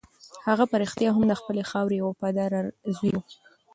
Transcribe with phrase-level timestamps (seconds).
[0.47, 2.51] هغه په رښتیا هم د خپلې خاورې یو وفادار
[2.97, 3.17] زوی و.